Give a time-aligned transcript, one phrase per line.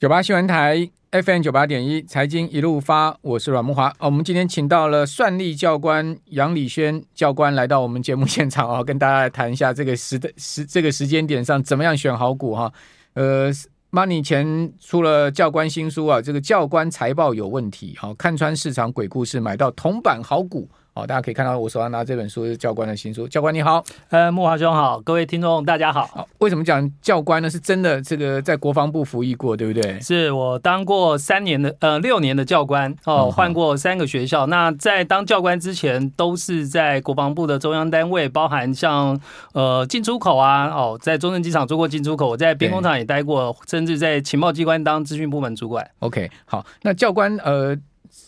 [0.00, 3.92] 九八新闻台 FM 九八点一财经一路发，我是阮慕驊。
[3.98, 12.72] 我们今天请到了算力教官杨礼轩教官来到我们节目现场啊， 跟大家来谈一下这个时的时这个时间点上怎么样选好股哈。
[13.14, 13.52] 呃
[13.90, 20.70] ，Money 前出了教官新书啊，这个教官财报有问题，好看穿市场鬼故事，买到铜板好股。
[20.98, 23.28] 好，大家可以看到我手上拿这本书是教官的新书。
[23.28, 26.04] 教官你好，呃，木华兄好，各位听众大家好。
[26.08, 27.48] 好，为什么讲教官呢？
[27.48, 30.00] 是真的，这个在国防部服役过，对不对？
[30.00, 34.44] 是我当过三年的，呃，六年的教官哦，换过三个学校。
[34.48, 39.16] 嗯、那在当教官之前，都是在国防部的中央单位，包含像
[39.52, 45.88] 呃进出口啊，哦，在中正机场做过进出口，我在兵工厂也待过，甚至在情报机关当资讯部门主管。
[46.00, 47.78] OK，好，那教官呃。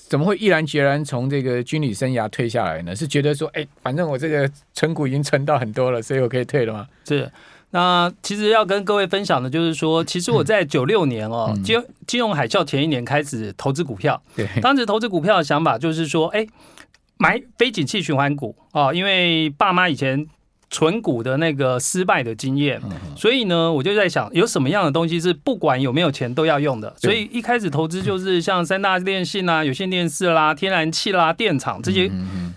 [0.08, 2.94] 怎么会毅然决然从这个军旅生涯退下来呢？
[2.94, 6.86] 是觉得说，哎，反正我这个存股已经存到很多了，所以我可以退了吗？
[7.06, 7.30] 是。
[7.70, 14.20] 那其实要跟各位分享的，就是说，其实我在九六年哦，金、嗯、金融海啸前一年开始投资股票。
[14.34, 14.48] 对。
[14.60, 16.46] 当时投资股票的想法就是说，哎，
[17.16, 20.26] 买非景气循环股哦，因为爸妈以前。
[20.70, 22.80] 存股的那个失败的经验，
[23.16, 26.94] 所以呢，我就在想，有什么样的东西是不管有没有钱都要用的。
[26.96, 32.08] 所以一开始投资就是像三大电信啦、有线电视啦、天然气啦、电厂这些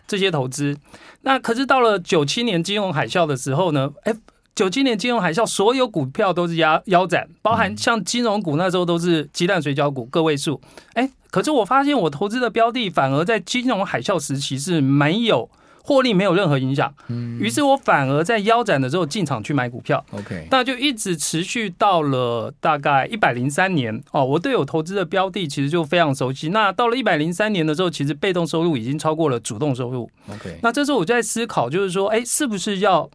[0.08, 0.78] 这些投资。
[1.22, 4.14] 那可是到了九七年金融海啸的时候呢，哎，
[4.54, 10.62] 九七年金融海啸所有股票都是腰腰斩，包含像金融股那时候都是鸡蛋水饺股个位数。
[10.94, 15.50] 哎，可是我发现我投资的标的反而在金融海啸时期是没有。
[15.86, 16.94] 获利没有任何影响，
[17.40, 24.24] 于是我反而在腰斩的时候进场去买股票，OK，那就一直持续到了大概一百零三年哦。
[24.24, 26.50] 我对我投资的标的其实就非常熟悉。
[26.50, 30.58] 那到了一百零三年的时候，其实被动收入已经超过了主动收入，OK。
[30.64, 33.10] 那这时候我就在思考，就是说，哎，是不是要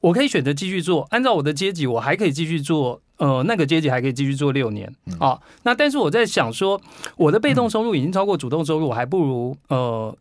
[0.00, 1.06] 我可以选择继续做？
[1.12, 5.40] 按照我的阶级，我还可以继续做，呃，那个阶级还可以继续做六年啊。
[5.62, 6.78] 那但是我在想说，
[7.16, 10.14] 我的被动收入已经超过主动收入，我还不如呃，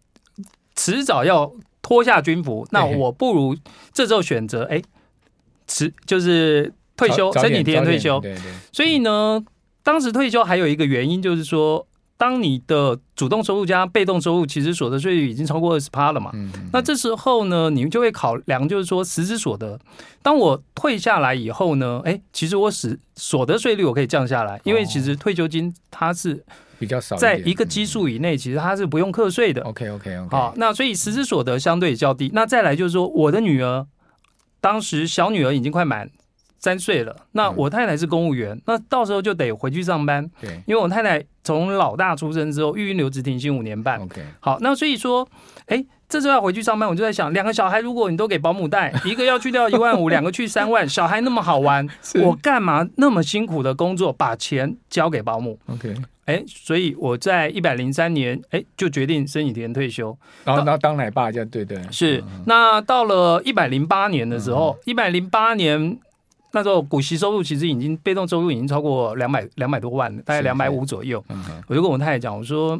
[0.74, 1.52] 迟早要。
[1.92, 3.54] 脱下军服，那我不如
[3.92, 4.82] 这时候选择哎，
[5.68, 8.18] 辞就是退休，申请提前退休。
[8.22, 8.44] 对对。
[8.72, 9.44] 所以呢，
[9.84, 16.32] 当时退休还有一个原因就是说，当你的主动收入加被动收入，其实所得税率已经超过二十趴了嘛。
[16.34, 16.50] 嗯。
[16.72, 19.78] 那这时候呢，你们就会考量，就是说实质所得。
[20.22, 26.46] 当我退下来以后呢，哎，其实我使所得税率我可以降下来，因为其实退休金它是。
[26.82, 29.62] 比较少，在一个基数以内，其实它是不用课税的。
[29.62, 30.36] OK OK OK。
[30.36, 32.32] 好，那所以实质所得相对较低。
[32.34, 33.86] 那再来就是说，我的女儿
[34.60, 36.10] 当时小女儿已经快满
[36.58, 37.16] 三岁了。
[37.34, 40.28] 那我太太是公务员，那到时候就得回去上班。
[40.42, 44.02] 对，因为我太太从老大出生之后，育婴留职停薪五年半。
[44.02, 44.24] OK。
[44.40, 45.28] 好，那所以说，
[45.68, 51.88] 哎，这时候要回去上班，我就在想，两个小孩如果你都给保姆带， 一个要去掉一万五，两个去三万，小孩那么好玩，
[52.24, 55.96] 我干嘛那么辛苦的工作，把钱交给保姆？OK。
[56.32, 61.78] 哎，所以我在一百零三年，哎，就决定申请提前退休，然后然后当奶爸，这样对对。
[61.92, 66.00] 是，那到了一百零八年的时候，一百零八年
[66.54, 71.24] 那时候股息收入其实已经被动收入已经超过两百两百多万，大概两百五左右。
[71.68, 72.80] 我就跟我太太讲，我说。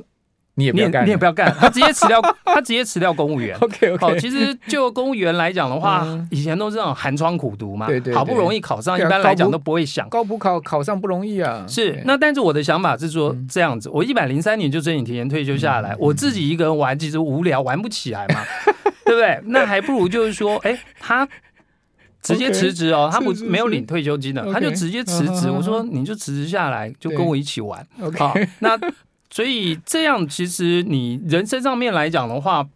[0.56, 3.56] 你也不要干，你也不要干， 他直接辞掉，他直接辞掉公务员。
[3.62, 3.98] OK OK。
[3.98, 11.66] 好，其实就公务员来讲的话，嗯、以前都是那种寒窗苦读嘛，对对对，好不容易考上，一般来讲都不会想高补考考上不容易啊。
[11.68, 18.44] 是，那但是我的想法是说这样子，我一百零三年就申请提前退休下来，嗯、我自己一个人玩，其实无聊，玩不起来嘛，
[19.06, 19.40] 对不对？
[19.46, 21.26] 那还不如就是说，哎，他
[22.22, 25.50] 直接辞职哦，他不没有领退休金的，他就直接辞职。
[25.50, 27.88] 我说你就辞职下来，就跟我一起玩。
[28.18, 28.78] 好，那。
[29.32, 32.68] 所以这样，其实你人生上面来讲的话，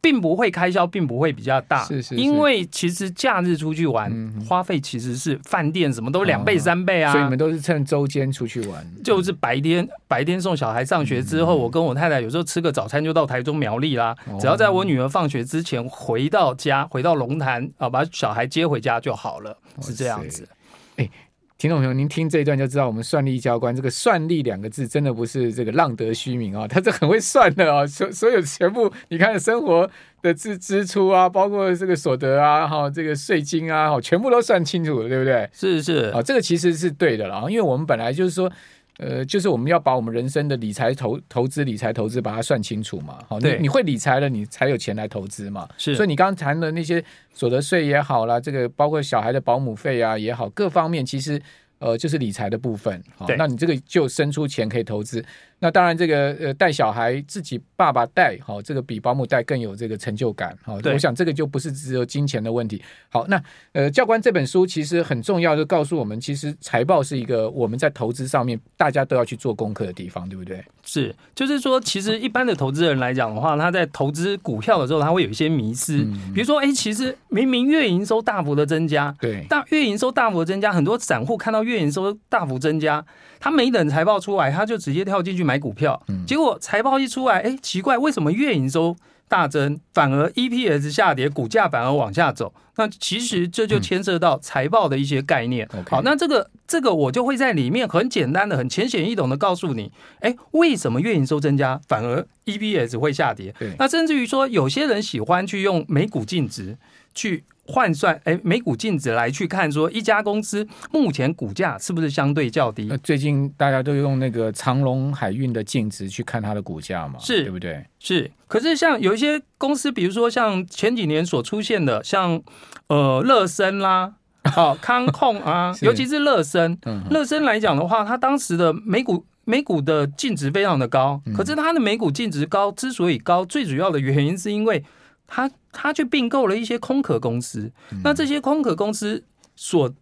[0.00, 1.84] 并不会开销，并不会比较大。
[1.84, 2.14] 是是，是。
[2.14, 7.10] 因为其实假日出去玩，嗯、花费其实是饭店什么都两倍三倍啊。
[7.10, 8.86] 所以你们都是趁周间出去玩。
[9.02, 14.14] 就是白天白天送小孩上学之后，嗯、我跟我太太有时候吃个早餐就到台中苗栗啦。
[14.26, 20.48] 哦、只要在我女儿放学之前回到家，回到龙潭啊，把小孩接回家就好了，是这样子。
[20.94, 21.10] 哎。
[21.58, 27.86] 听众朋友，您听这一段就知道，我们算力教官这个“算力”两个字，真的不是这个浪得虚名啊、哦，他这很会算的啊、哦。
[27.88, 29.90] 所所有全部，你看生活
[30.22, 35.50] 的支支出啊，包括这个所得啊，哈，这个税金啊，哈，全部都算清楚了，对不对？
[35.52, 38.48] 是是啊，这个其实是对的了，因为我们本来就是说。
[38.98, 43.18] 呃，就是我们要把我们人生的理财投投资、理财投资把它算清楚嘛。
[43.28, 45.68] 好，对，你你会理财了，你才有钱来投资嘛。
[45.78, 47.02] 是，所以你刚刚谈的那些
[47.32, 51.40] 所得税也好啦，这个包括小孩的保姆费啊也好，各方面其实
[51.78, 53.02] 呃就是理财的部分。
[53.16, 55.24] 好，那你这个就生出钱可以投资。
[55.60, 62.80] 那当然，这个呃带小孩自己爸爸带，好，这个比保姆带更有这个成就感，好，我想这个就不是只有金钱的问题。
[63.08, 63.42] 好，那
[63.72, 70.64] 呃教官这本书其实很重要，就告诉我们，其实财报是一个我们在投资上面大家都要去做功课的地方，对不对？
[70.84, 83.04] 是，就是说，其实一般的投资人来讲的话，他在投资股票的时候，他会有一些迷失，嗯、比如说，哎，其实明明月营收大幅的增加，对，大月营收大幅的增加，很多散户看到月营收大幅增加，
[83.38, 88.96] 他没等财报出来，他就直接跳进去买股票，嗯、结果财报一出来，哎，奇怪，为什么月营收
[89.28, 92.52] 大增，反而 EPS 下跌，股价反而往下走？
[92.76, 95.68] 那其实这就牵涉到财报的一些概念。
[95.74, 103.54] 嗯、好，那这个这个我就会在里面很简单的、很浅显易懂的告诉你，哎，为什么月营收增加，反而 EPS 会下跌？
[103.58, 106.78] 对那甚至于说，有些人喜欢去用每股净值
[107.14, 107.44] 去。
[107.70, 112.88] 换算哎，每股净值来去看，说一家公司目前股价是不是相对较低？
[113.02, 117.84] 最近大家都用那个长隆海运的净值去看它的股价嘛，是对不对？
[117.98, 118.30] 是。
[118.46, 122.42] 可是像有一些公司，比如说像前几年所出现的，像
[122.86, 124.14] 呃乐升啦，
[124.50, 134.82] 好、哦、康控啊，尤其是乐升，嗯、乐升来讲的话，它当时的每股每股的净值非常的高，可是它的每股净值高之所以高，最主要的原因是因为。
[135.30, 135.46] 他
[135.80, 139.22] 他去并购了一些空壳公司，嗯、那这些空壳公司
[139.54, 139.94] 所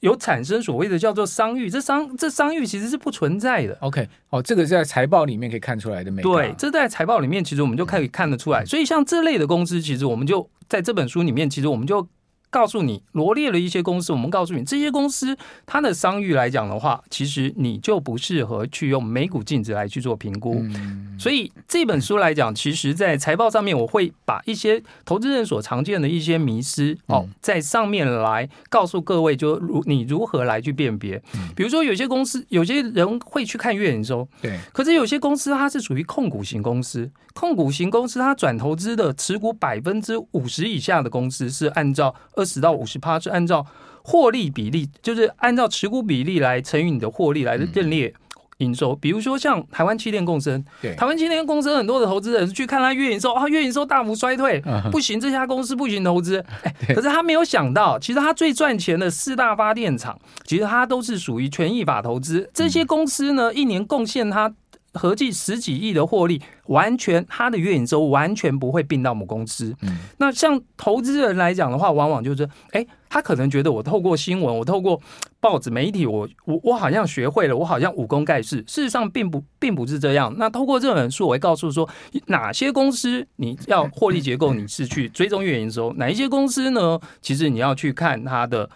[0.00, 3.76] 有产生所谓的叫做商誉，这商这商誉其实是不存在的。
[3.80, 6.10] OK，哦，这个是在财报里面可以看出来的。
[6.22, 8.62] 对，这在财报里面其实我们就可以看得出来。
[8.62, 12.08] 嗯、所以像这类的公司，其实我们就在这本书里面，其实我们就。
[12.50, 15.36] 告诉你罗列了一些公司，我们告诉你这些公司
[15.66, 20.60] 它的商誉来讲的话，其实你就不适合去用每股净值来去做评估。
[20.60, 31.22] 嗯、所以这本书来讲，其实在财报上面，我会把一些投资人所常见的一些迷失哦，在上面来告诉各位，就如你如何来去辨别。
[31.54, 42.14] 比如说，有些公司有些人会去看月营收，对，可是有些公司它是属于控股型公司，控股型公司它转投资的持股百分之五十以下的公司是按照。
[42.38, 43.66] 二十到五十趴是按照
[44.04, 48.14] 获利比例，就是按照持股比例来乘以你的获利来认列
[48.58, 48.94] 营收。
[48.94, 50.64] 比如说像台湾气电共生，
[50.96, 54.62] 台湾气电共生很多的投资人去看它月营收啊，月营收大幅衰退，
[54.92, 56.38] 不行，这家公司不行投资。
[56.62, 62.48] 哎，可是他没有想到，其实他最赚钱的四大发电厂，其实它都是属于权益法投资。
[62.54, 64.54] 这些公司呢，一年贡献它。
[64.98, 69.72] 合计十几亿的获利，完全他的月营收完全不会并到母公司。
[69.82, 72.42] 嗯，那像投资人来讲的话，往往就是，
[72.72, 75.00] 哎、欸，他可能觉得我透过新闻，我透过
[75.40, 78.56] 报纸媒体，我我我好像学会了，我好像武功盖世。
[78.66, 80.34] 事实上，并不并不是这样。
[80.36, 81.88] 那透过这本书，我会告诉说，
[82.26, 88.68] 哪些公司你要获利结构，你是去追踪月营收；哪一些公司呢，其实你要去看它的。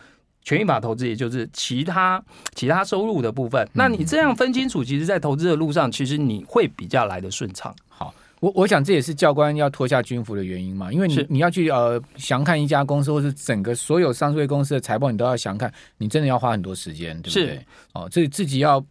[0.44, 2.22] 权益法投资，也就是其他
[2.54, 3.68] 其他收入的部分。
[3.72, 7.74] 那你这样分清楚，其实，在投资的路上，其实你会比较来得顺畅。
[7.88, 17.46] 好，我我想这也是教官要脱下军服的原因嘛，因为你你要去呃详看一家公司，或是整个所有上市公司的财报，你都要详看，你真的要花很多时间，对不对？
[17.56, 18.84] 是哦，这自己要。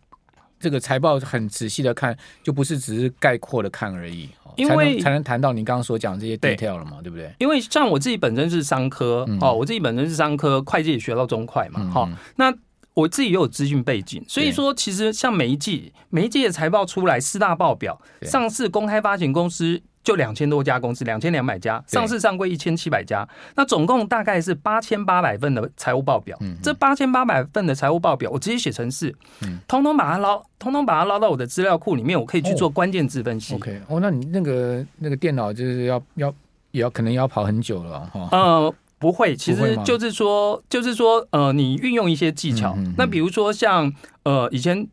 [0.62, 7.34] 这个财报很仔细的看，就不是只是概括的看而已，因为才能才能谈到你刚刚所讲这些 detail 了嘛，对，不对？
[7.40, 12.54] 因为像我自己本身是商科，嗯、哦，我自己本身是商科，会计也学到中快嘛，好、嗯哦，那
[12.94, 19.82] 我自己也有资讯背景，所以说其实像每一季每一季的财报出来，四大报表，上市公开发行公司。
[20.04, 26.36] 就两千多家公司，两千两百家上市上柜一千七百家，那总共大概是八千八百份的财务报表。
[26.42, 33.54] 嗯、这八千八百份的财务报表，我直接写成是，嗯，通通把它捞，通通把它捞到我的资料库里面，我可以去做关键字分析。
[33.54, 36.34] 哦、OK，哦，那你那个那个电脑就是要要
[36.72, 38.28] 也要可能要跑很久了哈。
[38.32, 43.94] 呃，不会，其实就是说就是说呃，你运用一些技巧，嗯、那比如说像
[44.24, 44.88] 呃以前。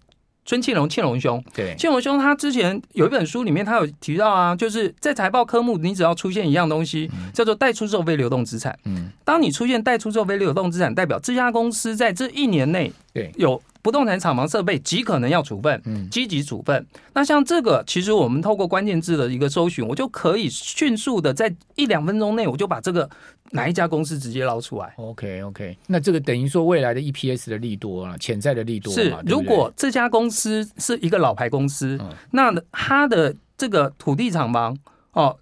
[0.49, 8.75] 孙庆龙，庆龙兄，对，庆龙兄他之前有一本书里面，他有提到啊，就是在财报科目，你只要出现一样东西，叫做待出售非流动资产。
[8.87, 13.61] 嗯，当你出现待出售非流动资产，代表这家公司在这一年内，对，有。
[13.89, 16.87] 不动产厂房设备极可能要处分，嗯，积极处分。
[17.15, 23.09] 那像这个，其实我们透过关键字的一个搜寻，我就可以迅速的在一两分钟内，我就把这个
[23.53, 24.93] 哪一家公司直接捞出来。
[24.99, 29.17] OK OK，那这个等于说未来的 EPS 的利多啊，潜在的利多是。
[29.25, 34.77] 如果这家公司是一个老牌公司，嗯、那它的这个土地厂房
[35.13, 35.35] 哦，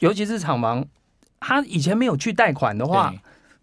[0.00, 0.84] 尤其是厂房，
[1.38, 3.14] 它以前没有去贷款的话。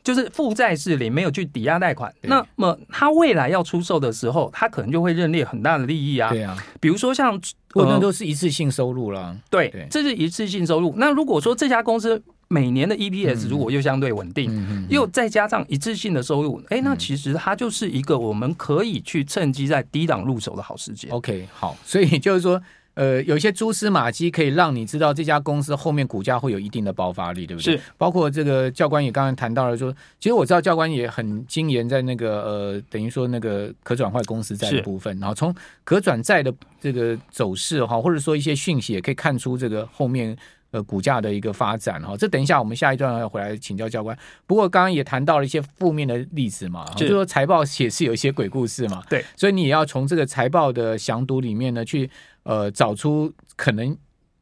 [0.10, 2.12] 就是负债是零，没有去抵押贷款。
[2.24, 6.32] 那么他未来要出售的时候，他可能就会认列很大的利益啊。
[6.32, 9.38] 对啊，比如说像，可能都是一次性收入了。
[9.52, 10.96] 对，对这是一次性收入。
[10.98, 21.08] 那如果说这家公司每年的 EPS 如果又相对稳定，嗯、又再加上一次性的收入，哎、欸，那其实它就是一个我们可以去趁机在低档入手的好时机。
[21.10, 22.60] OK，好，所以就是说。
[23.00, 27.78] 呃，有一些蛛丝马迹可以让你知道这家公司后面股价会有一定的爆发力，对不对？
[27.78, 29.90] 是，包括这个教官也刚刚谈到了说，
[30.20, 40.36] 其实我知道教官也很精研在那个呃，等于说那个可转换公司债的部分，然后从可转债的这个走势哈，或者说一些讯息也可以看出这个后面
[40.72, 42.16] 呃股价的一个发展哈。
[42.18, 44.18] 这等一下我们下一段要回来请教教官。
[44.46, 52.10] 不过刚刚也谈到了一些负面的例子嘛，就是说财报也是有一些鬼故事嘛，对，所以你也要从这个财报的详读里面呢去。
[52.44, 53.96] 呃，找出可能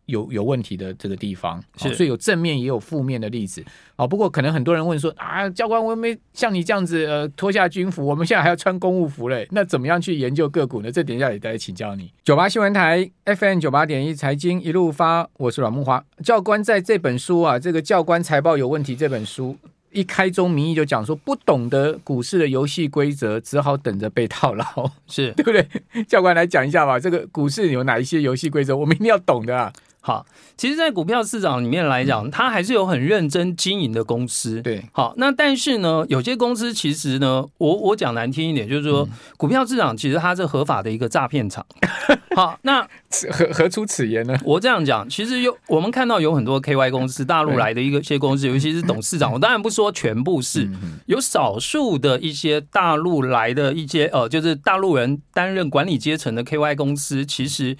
[0.07, 3.63] 有有问题的这个地方，是，所以有正面也有负面的例子。
[3.95, 10.91] 哦，不过可能很多人问说啊，教官，我没像你这样子呃脱下军服，我们现在还要穿公务服嘞，那怎么样去研究个股呢？
[10.91, 12.11] 这等一下也再请教你。
[12.23, 16.03] 九八新闻台 FM 九八点一财经一路发，我是阮木华。
[16.23, 19.57] 教官在这本书啊，这个教官财报有问题这本书。
[19.91, 24.65] 一开宗明义就讲说，不懂得股市的游戏规则，只好等着被套牢，
[25.07, 25.65] 是 对不对？
[26.03, 29.73] 教官来讲一下吧，这个股市有哪一些游戏规则，我们一定要懂的啊。
[30.07, 34.61] 好，其实，在股票市场里面来讲，它还是有很认真经营的公司。
[34.61, 41.65] 对，好，那但是呢，有些公司其实呢，我我讲难听一点，就是说，股票市场其实它是合法的一个诈骗场。
[42.37, 42.87] 好，那
[43.29, 44.33] 何何出此言呢？
[44.45, 50.69] 我这样讲，其实有我们看到有很多 KY 公司，大陆来的一个些公司，尤其是董事长， 我当然不说全部是，
[51.07, 57.75] 有少数的一些大陆来的一些呃，就是大陆人担任管理阶层的 KY 公司，其实。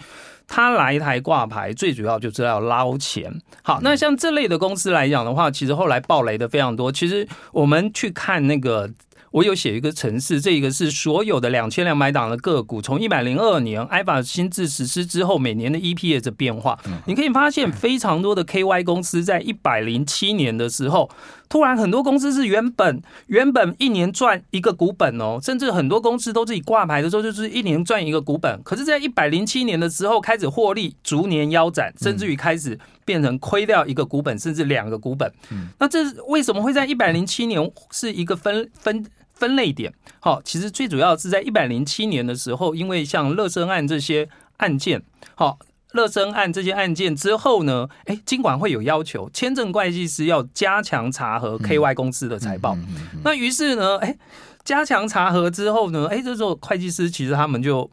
[0.48, 3.32] 他来台挂牌，最主要就是要捞钱。
[3.62, 6.92] 好，那像这类的公司来讲的话，其实后来暴雷的非常多。
[6.92, 8.90] 其实我们去看那个。
[9.30, 21.10] 我有写一个城市，这个是所有的两千两百档的个股，从一百零二年 EIVA 新制实施之后，每年的 EPS 的变化，你可以发现非常多的 KY 公司在一百零七年的时候，
[21.50, 35.32] 突然很多公司是原本原本一年赚一个股本哦，甚至很多公司都自己挂牌的时候就是一年赚一个股本，可是，在一百零七年的时候开始获利逐年腰斩，甚至于开始变成亏掉一个股本，甚至两个股本。
[35.80, 39.06] 那这为什么会在一百零七年是一个分分？
[39.40, 44.28] 分类点，好，其实最主要是在一百零七年的时候，因为像乐生案这些
[44.58, 45.00] 案件，
[45.36, 45.60] 好，
[45.94, 52.76] 乐生案这些案件之后呢，哎，金管会有要求，签证会计师要加强查核 KY 公司的财报。
[52.76, 54.18] 嗯嗯嗯嗯、那于是呢，哎，
[54.64, 57.90] 加强查核之后呢，哎，这时候会计师其实他们就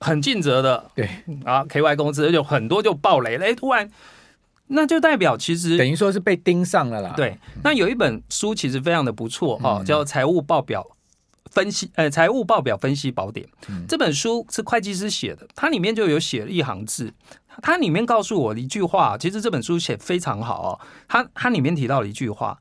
[0.00, 1.08] 很尽责的，对
[1.44, 3.90] 啊，KY 公司就很多就爆雷了，哎，突然。
[4.74, 7.12] 那就代表其实等于说是被盯上了啦。
[7.14, 10.86] 对，那有一本书其实非常的不错哦，叫《财务报表
[11.52, 13.46] 分析》呃，《财务报表分析宝典》。
[13.86, 17.12] 这本书是会计师写的，它里面就有写了一行字，
[17.62, 19.16] 它里面告诉我一句话。
[19.18, 20.72] 其实这本书写非常好哦，
[21.06, 22.58] 它它里面提到了一句话，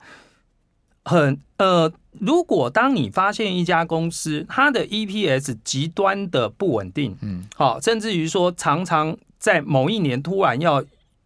[1.05, 10.83] 很呃，如果当你发现一家公司它的 EPS 极端的不稳定，嗯，好，甚至于说常常在某一年突然要。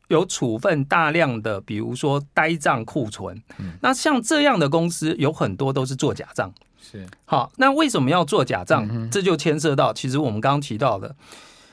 [0.10, 6.53] 有处分大量的，比如说呆账库存，嗯，那像这样的公司有很多都是做假账，
[6.92, 7.06] 是。
[7.25, 8.88] 好，那为什么要做假账？
[8.92, 11.15] 嗯、这就牵涉到，其实我们刚刚提到的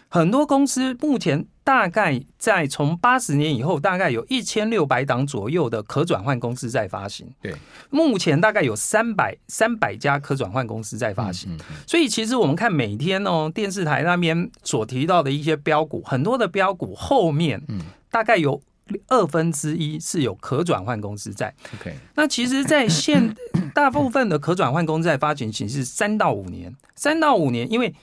[0.08, 7.54] 很多公司，目前大概在从八十年以后，大概有一千六百档左右的可转换公司在发行，对，
[7.90, 17.80] 目前大概有三百三百家可转换公司在发行，嗯嗯嗯，所以其实我们看每天哦，电视台那边所提到的一些标股，很多的标股后面，嗯。
[18.12, 18.60] 大概有
[19.08, 21.54] 二分之一是有可转换公司债。
[21.80, 23.34] OK，那其实，在现
[23.74, 27.94] 大部分的可转换公司债发行期是三到五年，三到五年，因为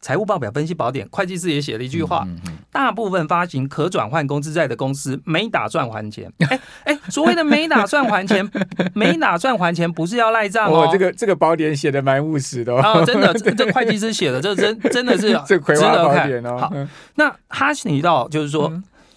[0.00, 2.28] 财务报表分析宝典会计师也写了一句话：
[2.70, 6.30] 大部分发行可转换公司债的公司没打算还钱。
[6.50, 8.46] 哎哎，所谓的没打算还钱，
[8.94, 10.90] 没打算还钱不是要赖账哦。
[10.92, 16.58] 这个这个宝典写的蛮务实的哦，真的， 这这会计师写的，这真真的是值得看哦。
[16.58, 16.72] 好，
[17.16, 18.70] 那他提到就是说。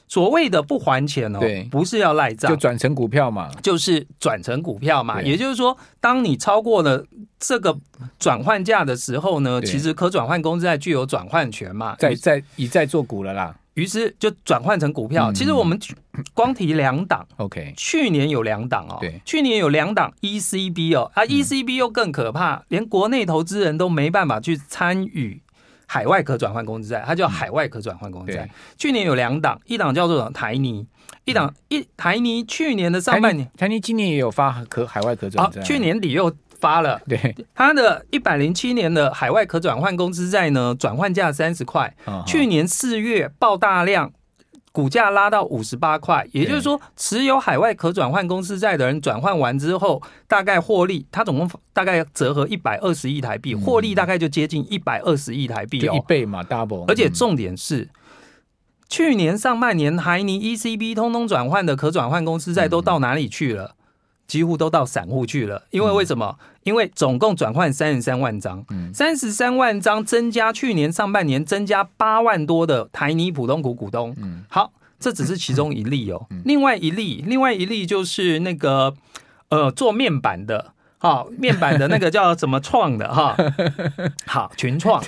[0.07, 5.21] 所谓的不还钱哦，对，不是要赖账，就转成股票嘛，就是转成股票嘛。
[5.21, 7.05] 也就是说，当你超过了
[7.37, 7.77] 这个
[8.17, 13.55] 转换价的时候呢，其实可转换公司债具有转换权嘛，在在已在做股了啦。
[13.73, 15.31] 于是就转换成股票。
[15.31, 15.79] 其实我们
[16.33, 25.41] 光提两档，OK，去年有两档哦，对，去年有两档 ECB 哦，啊，ECB 又更可怕，连国内投资人都没办法去参与。
[25.87, 28.43] 海外可转换公资债，它叫海外可转换公资债。
[28.43, 30.85] 嗯、去年有两档，一档叫做台泥，
[31.25, 37.01] 一档一台泥去年的上半年，台泥今年也有发可海外可转债，啊，去年底又发了。
[37.07, 44.11] 对，它的一百零七年的海外可转换公资债呢，转换价三十块，去年四月爆大量。
[44.77, 56.85] 股价拉到五十八块，也就是说，持有海外可转换公司债的人转换完之后，大概获利，它总共大概折合一百二十亿台币，获利大概就接近一百二十亿台币，一倍嘛，double。
[56.87, 57.89] 而且重点是，
[58.87, 63.76] 去年上半年海尼 ECB 通通转换的可转换公司债都到哪里去了？
[64.27, 66.37] 几乎都到散户去了，因为为什么？
[66.39, 74.13] 嗯、因为总共转换三十三万张，三十三万张增加去年上半年增加八万多的台泥普通股股东。
[74.17, 76.27] 嗯，好，这只是其中一例哦。
[76.29, 78.93] 嗯、另外一例，另外一例就是那个
[79.49, 80.73] 呃做面板的。
[80.99, 83.37] 好，面板的那个叫怎么创的哈？
[84.25, 84.99] 好，群创，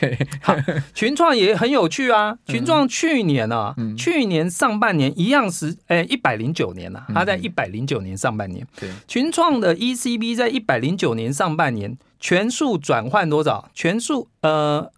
[0.41, 0.55] 好，
[0.93, 2.37] 群创也很有趣啊。
[2.45, 8.65] 群创去年啊，嗯、去年上半年一样是诶一百零九年呐、啊，它在一百零九年上半年。
[8.79, 13.67] 对，群创的 ECB 在一百零九年上半年全数转换多少？
[13.73, 14.91] 全数呃，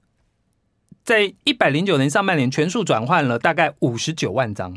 [1.05, 4.75] 在一百零九年上半年全数转换了大概五十九万张，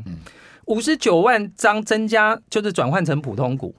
[0.66, 3.74] 五十九万张增加就是转换成普通股。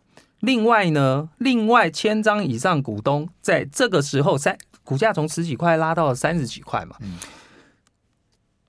[0.45, 6.95] 另外呢，另外千张以上股东在这个时候三股价从十几块拉到了三十几块嘛，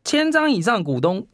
[0.02, 1.26] 千张以上股东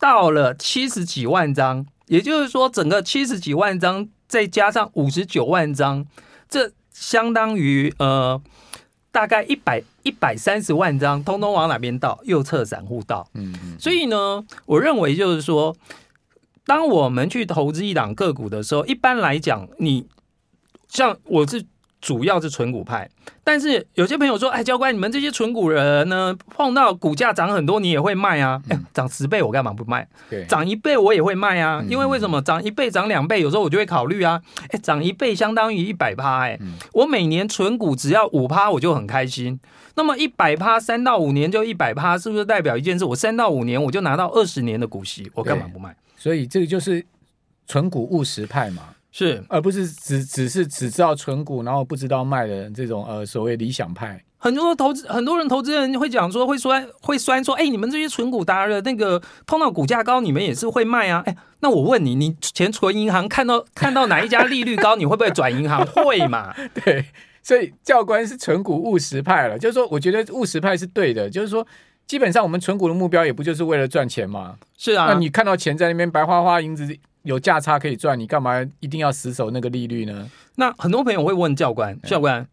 [0.00, 6.06] 到了七十几万张，也就是说整个七十几万张再加上五十九万张，
[6.48, 8.40] 这相当于呃
[9.12, 12.18] 大概一百一百三十万张，通通往哪边倒？
[12.24, 13.28] 右侧散户倒。
[13.34, 15.76] 嗯嗯，所以呢，我认为就是说。
[16.66, 20.06] 当我们去投资一档个股的时候，一般来讲，你
[20.88, 21.64] 像我是
[22.00, 23.08] 主要是纯股派，
[23.42, 28.60] 但是有些朋友说：“哎，教官，你们这些纯股人呢，碰到股价涨很多，你也会卖啊？
[28.68, 30.06] 哎，涨十倍我干嘛不卖？
[30.28, 32.40] 对，涨一倍我也会卖啊，因为为什么？
[32.42, 34.40] 涨一倍、涨两倍，有时候我就会考虑啊。
[34.70, 36.58] 哎，涨一倍相当于一百趴，哎，
[36.92, 39.58] 我每年存股只要五趴，我就很开心。
[39.96, 43.04] 那么一百趴，三到五年就一百趴，是不是代表一件事？
[43.06, 47.04] 我三到五年我就拿到二十年的股息，我干嘛不卖？”所以这个就是
[47.66, 54.24] 纯股务实派嘛，是，而不是只只是只知道纯股，然后不知道卖的这种呃所谓理想派。
[54.38, 61.22] 很多投资很多人投资人会讲说，会说会酸说，哎，你们这些存股达人，那个碰到股价高，你们也是会卖啊？
[61.26, 65.84] 哎，那我问你，你钱存银行，看到看到哪一家利率高，你会不会转银行？
[65.92, 66.54] 会嘛？
[66.72, 67.04] 对，
[67.42, 71.66] 所以教官是存股务实派了，就是说，我觉得务实派是对的，就是说。
[72.06, 74.56] 基本上，我们存股的目标也不就是为了赚钱嘛？
[74.76, 80.30] 是啊，那你看到钱在那边白花花，银子有价差可以赚，你干嘛一定要死守那个利率呢？
[80.56, 82.46] 那很多朋友会问教官，教官，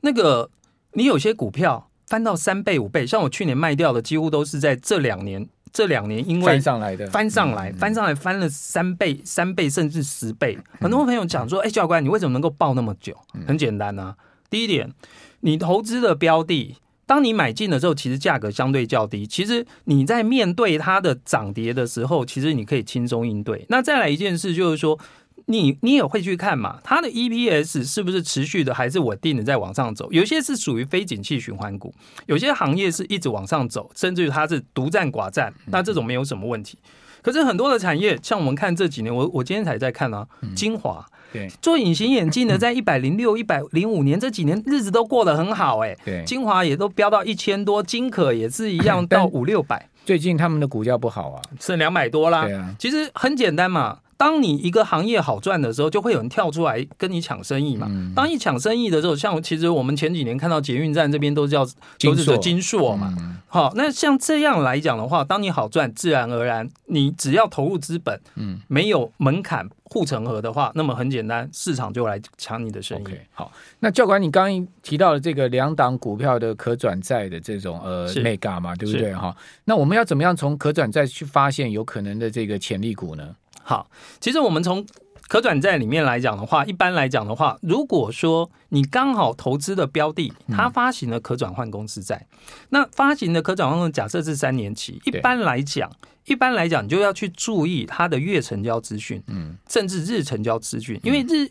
[0.00, 0.50] 那个
[0.94, 10.58] 你有些股票翻到三倍五倍，像我去年卖掉的，几乎都是在这两年，这两年因为翻上来的，翻上来，翻上来翻了三倍、三倍甚至十倍。
[10.80, 13.16] 很多朋友讲说，哎，教官，你为什么能够抱那么久？
[13.46, 14.16] 很简单啊，
[14.50, 14.92] 第一点，
[15.40, 16.76] 你投资的标的。
[17.06, 19.26] 当你买进的时候，其实价格相对较低。
[19.26, 23.64] 其实你在面对它的涨跌的时候，其实你可以轻松应对。
[23.68, 24.98] 那再来一件事就是说，
[25.46, 30.10] 你你也会去看嘛，它的 EPS 是不是持续的还是稳定的在往上走？
[30.10, 31.94] 有些是属于非景气循环股，
[32.26, 36.76] 有些行业是一直往上走，甚至于它是独占寡占，那这种没有什么问题。
[37.22, 41.06] 可是很多的产业，像我们看这几年，我我今天才在看啊，精华。
[41.32, 49.88] 对，做隐形眼镜的，在一百零六、一百零五年这几年日子都过得很好哎、欸，对，精华也都飙到一千多，金可也是一样 到五六百。
[50.04, 52.44] 最近他们的股价不好啊，剩两百多啦。
[52.44, 53.98] 对啊，其实很简单嘛。
[54.16, 57.86] 当你一个行业好赚的时候，就会有人跳出来跟你抢生意嘛。
[57.90, 61.66] 嗯、当你抢生意的时候，像其实我们前几年看到捷运站这边都叫
[62.00, 63.14] 都是叫金硕嘛。
[63.18, 73.04] 嗯、好，那像这样来讲的话，当你好赚，自然而然你只要投入资本，嗯，没有门槛护城河的话，那么很简单，市场就来抢你的生意。
[73.04, 79.14] Okay, 好，那教官，你刚刚提到了这个两档股票的可转债的这种呃 mega 嘛，对不对？
[79.14, 83.36] 哈，那我们要怎么样从可转债去发现有可能的这个潜力股呢？
[83.66, 84.86] 好，其实我们从
[85.26, 92.38] 可转债里面来讲的话，一般来讲的话，如果说你刚好投资的标的，它发行了可转换公司债，嗯、
[92.70, 95.90] 那发行的可转换公司假设是三年期，一般来讲，
[96.26, 101.50] 一般来讲，你就要去注意它的月成交资讯，嗯，甚至日成交资讯，因为日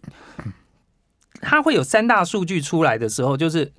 [1.41, 3.73] 它会有三大数据出来的时候，就是。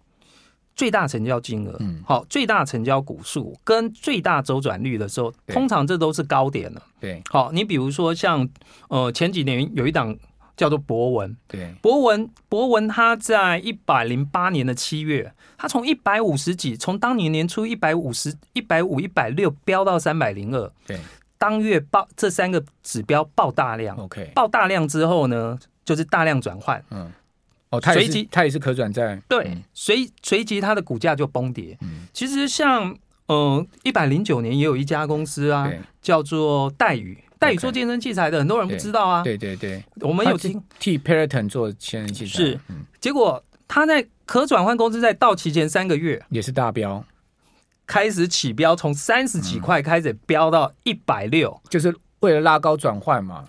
[0.77, 6.83] 最大成交金额，好，最大成交股数跟最大周转率的时候，通常这都是高点了。
[7.01, 8.47] 对，好，你比如说像
[8.89, 10.15] 呃前几年有一档
[10.55, 21.01] 叫做博文，对，博文博文它在一百零八年的七月，它从一百五十几，从当年年初一百五十一百五一百六飙到三百零二，对，
[21.39, 27.11] 当月爆这三个指标爆大量，OK，爆大量之后呢，就是大量转换，嗯。
[27.77, 31.77] 哦，它随即它也是可转债，对，随随即它的股价就崩跌。
[31.83, 32.97] 嗯，其实像
[33.29, 39.23] 嗯，一百零九年也有一家公司啊，叫做戴宇，戴宇做健身器材的，很多人不知道啊。
[39.23, 42.61] 对对对，我们有听替 Peloton 做健身器材，是，
[43.01, 47.05] 结果他在可转换公司在到期前三个月也是大标，
[47.87, 53.45] 开始起标，从三十几块开始飙到一百六，就是为了拉高转换嘛。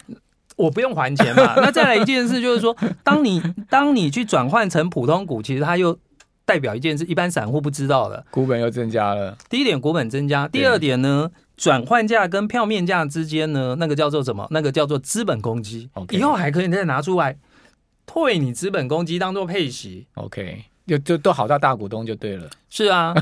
[0.58, 1.54] 我不用还钱嘛。
[1.64, 5.98] 那再来一件事就是说，当你当你去转换成普通股，其实它又。
[6.48, 9.38] 代表一件事，一般散户不知道的，股本又增加了。
[9.50, 14.48] 第一点，股本增加；第二点呢，转换价跟票面价之间呢，那个叫做什么？
[14.50, 15.90] 那个叫做资本公积。
[16.12, 17.36] 以后还可以再拿出来
[18.06, 20.08] 退你资本公积，当做配息。
[20.14, 20.64] OK。
[20.88, 23.14] 就就都好到大股东就对了，是啊，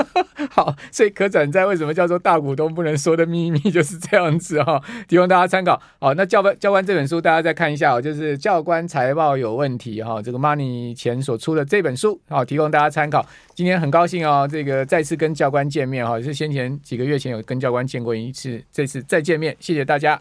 [0.50, 5.78] 好，所以可转债为什么叫做大股东不能说的秘密 就是这样子哈、哦，提供大家参考。
[5.98, 13.24] 好，那教官教官这本书大家再看一下哦，就是教官财报有问题哈、哦，这个 Money 钱所出的这本书，好，提供大家参考。
[13.54, 20.18] 今天很高兴哦，这个再次跟教官见面哈，是先前几个月前有跟教官见过一次，这次再见面，谢谢大家。